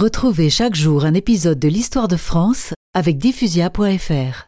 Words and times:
Retrouvez 0.00 0.48
chaque 0.48 0.74
jour 0.74 1.04
un 1.04 1.12
épisode 1.12 1.58
de 1.58 1.68
l'histoire 1.68 2.08
de 2.08 2.16
France 2.16 2.72
avec 2.94 3.18
diffusia.fr. 3.18 4.46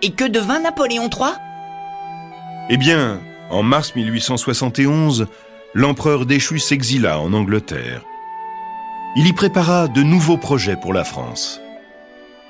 Et 0.00 0.12
que 0.12 0.28
devint 0.28 0.60
Napoléon 0.60 1.10
III 1.10 1.32
Eh 2.70 2.76
bien, 2.76 3.20
en 3.50 3.64
mars 3.64 3.96
1871, 3.96 5.26
l'empereur 5.74 6.24
déchu 6.24 6.60
s'exila 6.60 7.18
en 7.18 7.32
Angleterre. 7.32 8.04
Il 9.16 9.26
y 9.26 9.32
prépara 9.32 9.88
de 9.88 10.04
nouveaux 10.04 10.38
projets 10.38 10.76
pour 10.76 10.92
la 10.92 11.02
France. 11.02 11.60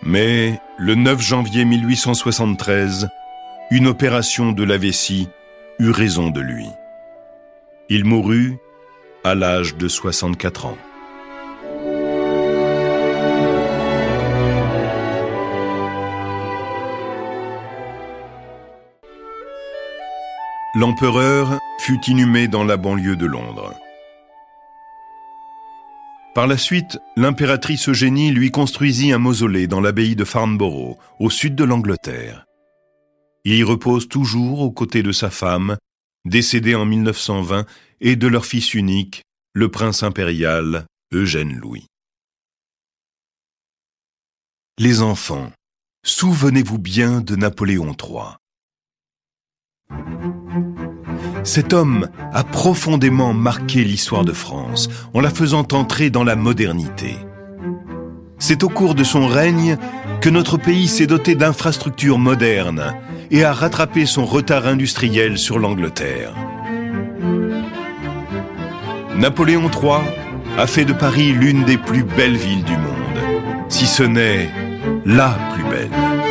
Mais 0.03 0.61
le 0.77 0.95
9 0.95 1.23
janvier 1.23 1.65
1873, 1.65 3.09
une 3.71 3.87
opération 3.87 4.53
de 4.53 4.63
la 4.63 4.77
vessie 4.77 5.31
eut 5.79 5.91
raison 5.91 6.29
de 6.29 6.43
lui. 6.43 6.67
Il 7.89 8.05
mourut 8.05 8.59
à 9.25 9.35
l'âge 9.35 9.77
de 9.77 9.89
64 9.89 10.67
ans. 10.67 10.77
L'empereur 20.77 21.61
fut 21.79 22.01
inhumé 22.09 22.49
dans 22.49 22.64
la 22.64 22.77
banlieue 22.77 23.15
de 23.15 23.27
Londres. 23.27 23.73
Par 26.35 26.49
la 26.49 26.59
suite, 26.59 26.99
l'impératrice 27.15 27.89
Eugénie 27.89 28.32
lui 28.32 28.51
construisit 28.51 29.13
un 29.13 29.18
mausolée 29.18 29.68
dans 29.68 29.81
l'abbaye 29.81 30.17
de 30.17 30.25
Farnborough, 30.25 30.99
au 31.21 31.31
sud 31.31 31.55
de 31.55 31.63
l'Angleterre. 31.63 32.45
Il 33.45 33.55
y 33.55 33.62
repose 33.62 34.09
toujours 34.09 34.62
aux 34.62 34.73
côtés 34.73 35.05
de 35.05 35.12
sa 35.12 35.31
femme, 35.31 35.77
décédée 36.25 36.75
en 36.75 36.87
1920, 36.87 37.67
et 38.01 38.17
de 38.17 38.27
leur 38.27 38.45
fils 38.45 38.75
unique, 38.75 39.23
le 39.53 39.70
prince 39.70 40.03
impérial 40.03 40.87
Eugène 41.12 41.56
Louis. 41.56 41.87
Les 44.77 45.03
enfants, 45.03 45.53
souvenez-vous 46.05 46.79
bien 46.79 47.20
de 47.20 47.37
Napoléon 47.37 47.95
III. 47.95 48.39
Cet 51.45 51.75
homme 51.75 52.09
a 52.33 52.42
profondément 52.42 53.34
marqué 53.34 53.84
l'histoire 53.84 54.25
de 54.25 54.33
France 54.33 54.89
en 55.12 55.20
la 55.20 55.28
faisant 55.28 55.67
entrer 55.73 56.09
dans 56.09 56.25
la 56.25 56.36
modernité. 56.36 57.17
C'est 58.39 58.64
au 58.64 58.70
cours 58.70 58.95
de 58.95 59.05
son 59.05 59.27
règne 59.27 59.77
que 60.23 60.31
notre 60.31 60.56
pays 60.56 60.89
s'est 60.89 61.06
doté 61.06 61.34
d'infrastructures 61.34 62.19
modernes 62.19 62.95
et 63.31 63.45
a 63.45 63.53
rattrapé 63.53 64.06
son 64.06 64.25
retard 64.25 64.67
industriel 64.67 65.36
sur 65.36 65.59
l'Angleterre. 65.59 66.34
Napoléon 69.17 69.70
III 69.70 70.01
a 70.58 70.67
fait 70.67 70.84
de 70.86 70.95
Paris 70.95 71.33
l'une 71.33 71.64
des 71.64 71.79
plus 71.79 72.05
belles 72.05 72.36
villes 72.36 72.64
du 72.64 72.77
monde, 72.77 73.69
si 73.69 73.86
ce 73.86 74.03
n'est 74.03 74.48
la 75.05 75.39
plus 75.55 75.64
belle. 75.64 76.23